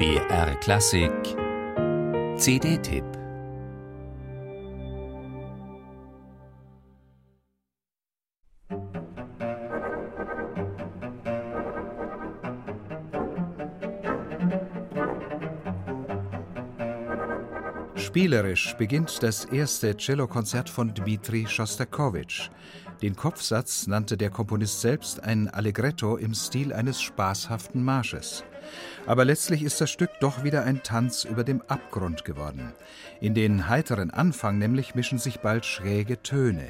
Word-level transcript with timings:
BR 0.00 0.54
Klassik 0.60 1.12
CD-Tipp 2.38 3.04
Spielerisch 17.96 18.74
beginnt 18.78 19.22
das 19.22 19.44
erste 19.44 19.94
Cellokonzert 19.98 20.70
von 20.70 20.94
Dmitri 20.94 21.46
Schostakowitsch. 21.46 22.48
Den 23.02 23.14
Kopfsatz 23.14 23.86
nannte 23.86 24.16
der 24.16 24.30
Komponist 24.30 24.80
selbst 24.80 25.22
ein 25.22 25.50
Allegretto 25.50 26.16
im 26.16 26.32
Stil 26.32 26.72
eines 26.72 27.02
spaßhaften 27.02 27.84
Marsches. 27.84 28.44
Aber 29.06 29.24
letztlich 29.24 29.62
ist 29.62 29.80
das 29.80 29.90
Stück 29.90 30.10
doch 30.20 30.44
wieder 30.44 30.64
ein 30.64 30.82
Tanz 30.82 31.24
über 31.24 31.44
dem 31.44 31.62
Abgrund 31.68 32.24
geworden. 32.24 32.72
In 33.20 33.34
den 33.34 33.68
heiteren 33.68 34.10
Anfang 34.10 34.58
nämlich 34.58 34.94
mischen 34.94 35.18
sich 35.18 35.40
bald 35.40 35.64
schräge 35.66 36.22
Töne. 36.22 36.68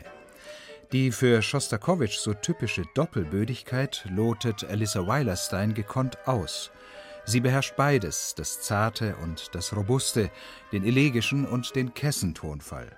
Die 0.92 1.12
für 1.12 1.40
Schostakowitsch 1.40 2.18
so 2.18 2.34
typische 2.34 2.82
Doppelbödigkeit 2.94 4.04
lotet 4.10 4.64
Elissa 4.64 5.06
Weilerstein 5.06 5.74
gekonnt 5.74 6.18
aus. 6.26 6.72
Sie 7.24 7.40
beherrscht 7.40 7.76
beides, 7.76 8.34
das 8.36 8.60
Zarte 8.60 9.14
und 9.22 9.54
das 9.54 9.76
Robuste, 9.76 10.30
den 10.72 10.84
elegischen 10.84 11.46
und 11.46 11.76
den 11.76 11.94
Kessentonfall. 11.94 12.88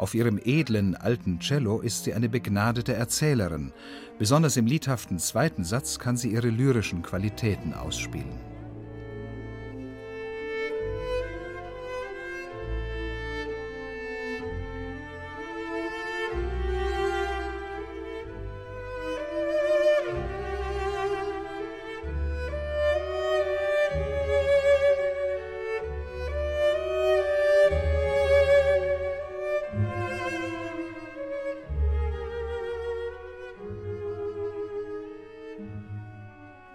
Auf 0.00 0.14
ihrem 0.14 0.40
edlen 0.42 0.94
alten 0.94 1.40
Cello 1.40 1.80
ist 1.80 2.04
sie 2.04 2.14
eine 2.14 2.30
begnadete 2.30 2.94
Erzählerin. 2.94 3.70
Besonders 4.18 4.56
im 4.56 4.64
liedhaften 4.64 5.18
zweiten 5.18 5.62
Satz 5.62 5.98
kann 5.98 6.16
sie 6.16 6.32
ihre 6.32 6.48
lyrischen 6.48 7.02
Qualitäten 7.02 7.74
ausspielen. 7.74 8.49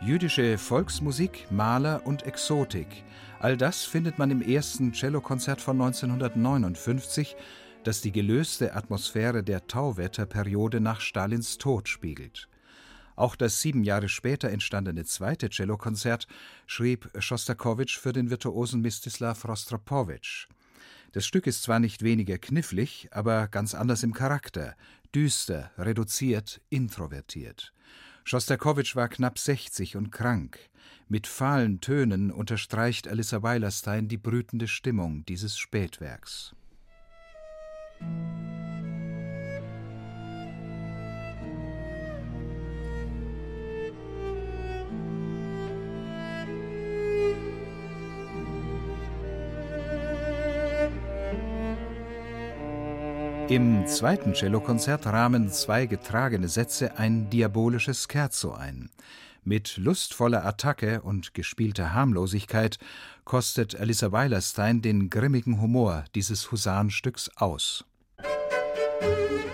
Jüdische 0.05 0.59
Volksmusik, 0.59 1.47
Maler 1.49 2.05
und 2.05 2.27
Exotik, 2.27 3.03
all 3.39 3.57
das 3.57 3.85
findet 3.85 4.19
man 4.19 4.29
im 4.29 4.43
ersten 4.43 4.93
Cellokonzert 4.93 5.59
von 5.59 5.81
1959, 5.81 7.35
das 7.83 8.01
die 8.01 8.11
gelöste 8.11 8.75
Atmosphäre 8.75 9.41
der 9.41 9.65
Tauwetterperiode 9.65 10.79
nach 10.79 11.01
Stalins 11.01 11.57
Tod 11.57 11.89
spiegelt. 11.89 12.47
Auch 13.15 13.35
das 13.35 13.61
sieben 13.61 13.83
Jahre 13.83 14.07
später 14.07 14.51
entstandene 14.51 15.05
zweite 15.05 15.49
Cellokonzert 15.49 16.27
schrieb 16.67 17.09
Schostakowitsch 17.17 17.97
für 17.97 18.13
den 18.13 18.29
Virtuosen 18.29 18.81
Mistislav 18.81 19.43
Rostropowitsch. 19.47 20.45
Das 21.13 21.25
Stück 21.25 21.47
ist 21.47 21.63
zwar 21.63 21.79
nicht 21.79 22.03
weniger 22.03 22.37
knifflig, 22.37 23.07
aber 23.09 23.47
ganz 23.47 23.73
anders 23.73 24.03
im 24.03 24.13
Charakter, 24.13 24.75
düster, 25.15 25.71
reduziert, 25.79 26.61
introvertiert. 26.69 27.73
Schostakowitsch 28.27 28.95
war 28.95 29.07
knapp 29.07 29.37
60 29.37 29.95
und 29.95 30.11
krank. 30.11 30.57
Mit 31.07 31.27
fahlen 31.27 31.79
Tönen 31.79 32.31
unterstreicht 32.31 33.07
Alissa 33.07 33.43
Weilerstein 33.43 34.07
die 34.07 34.17
brütende 34.17 34.67
Stimmung 34.67 35.23
dieses 35.25 35.59
Spätwerks. 35.59 36.55
Im 53.47 53.85
zweiten 53.85 54.33
Cellokonzert 54.33 55.05
rahmen 55.05 55.49
zwei 55.51 55.85
getragene 55.85 56.47
Sätze 56.47 56.97
ein 56.97 57.29
diabolisches 57.29 58.07
Scherzo 58.11 58.53
ein. 58.53 58.89
Mit 59.43 59.77
lustvoller 59.77 60.43
Attacke 60.43 61.01
und 61.01 61.35
gespielter 61.35 61.93
Harmlosigkeit 61.93 62.79
kostet 63.23 63.79
Alissa 63.79 64.11
Weilerstein 64.11 64.81
den 64.81 65.11
grimmigen 65.11 65.61
Humor 65.61 66.05
dieses 66.15 66.51
Husarenstücks 66.51 67.29
aus. 67.37 67.85
Musik 68.19 69.44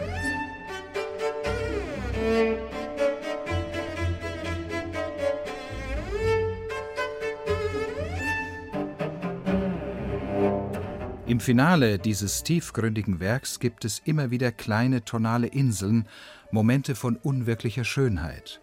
Im 11.31 11.39
Finale 11.39 11.97
dieses 11.97 12.43
tiefgründigen 12.43 13.21
Werks 13.21 13.61
gibt 13.61 13.85
es 13.85 13.99
immer 14.03 14.31
wieder 14.31 14.51
kleine 14.51 15.05
tonale 15.05 15.47
Inseln, 15.47 16.05
Momente 16.51 16.93
von 16.93 17.15
unwirklicher 17.15 17.85
Schönheit, 17.85 18.59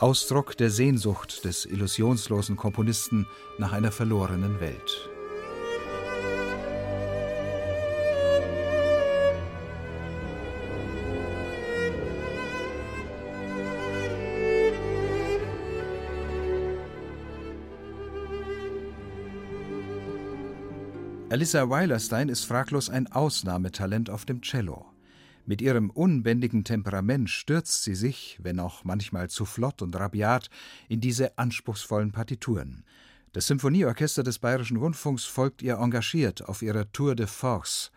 Ausdruck 0.00 0.56
der 0.56 0.70
Sehnsucht 0.70 1.44
des 1.44 1.64
illusionslosen 1.64 2.56
Komponisten 2.56 3.28
nach 3.58 3.72
einer 3.72 3.92
verlorenen 3.92 4.58
Welt. 4.58 5.08
Alissa 21.30 21.68
Weilerstein 21.68 22.30
ist 22.30 22.44
fraglos 22.44 22.88
ein 22.88 23.06
Ausnahmetalent 23.06 24.08
auf 24.08 24.24
dem 24.24 24.40
Cello. 24.40 24.86
Mit 25.44 25.60
ihrem 25.60 25.90
unbändigen 25.90 26.64
Temperament 26.64 27.28
stürzt 27.28 27.84
sie 27.84 27.94
sich, 27.94 28.38
wenn 28.42 28.58
auch 28.58 28.82
manchmal 28.84 29.28
zu 29.28 29.44
flott 29.44 29.82
und 29.82 29.94
rabiat, 29.94 30.48
in 30.88 31.02
diese 31.02 31.36
anspruchsvollen 31.36 32.12
Partituren. 32.12 32.82
Das 33.34 33.46
Symphonieorchester 33.46 34.22
des 34.22 34.38
Bayerischen 34.38 34.78
Rundfunks 34.78 35.24
folgt 35.24 35.60
ihr 35.60 35.74
engagiert 35.74 36.48
auf 36.48 36.62
ihrer 36.62 36.90
Tour 36.92 37.14
de 37.14 37.26
Force, 37.26 37.92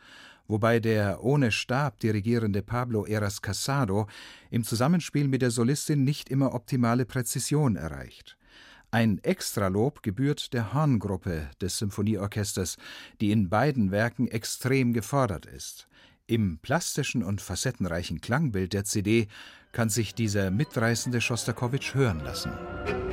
wobei 0.49 0.81
der 0.81 1.23
ohne 1.23 1.53
Stab 1.53 2.01
dirigierende 2.01 2.61
Pablo 2.61 3.05
Eras 3.05 3.41
Casado 3.41 4.07
im 4.49 4.65
Zusammenspiel 4.65 5.29
mit 5.29 5.41
der 5.41 5.51
Solistin 5.51 6.03
nicht 6.03 6.27
immer 6.27 6.53
optimale 6.53 7.05
Präzision 7.05 7.77
erreicht. 7.77 8.35
Ein 8.93 9.23
Extralob 9.23 10.03
gebührt 10.03 10.51
der 10.51 10.73
Horngruppe 10.73 11.49
des 11.61 11.77
Symphonieorchesters, 11.77 12.75
die 13.21 13.31
in 13.31 13.47
beiden 13.47 13.89
Werken 13.89 14.27
extrem 14.27 14.91
gefordert 14.91 15.45
ist. 15.45 15.87
Im 16.27 16.57
plastischen 16.57 17.23
und 17.23 17.39
facettenreichen 17.39 18.19
Klangbild 18.19 18.73
der 18.73 18.83
CD 18.83 19.29
kann 19.71 19.89
sich 19.89 20.13
dieser 20.13 20.51
mitreißende 20.51 21.21
Schostakowitsch 21.21 21.93
hören 21.93 22.19
lassen. 22.19 22.51
Musik 22.51 23.11